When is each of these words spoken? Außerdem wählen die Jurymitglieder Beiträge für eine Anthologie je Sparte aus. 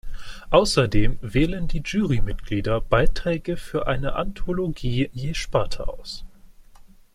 Außerdem 0.49 1.19
wählen 1.21 1.67
die 1.67 1.81
Jurymitglieder 1.85 2.81
Beiträge 2.81 3.55
für 3.55 3.85
eine 3.85 4.15
Anthologie 4.15 5.11
je 5.13 5.35
Sparte 5.35 5.87
aus. 5.87 6.25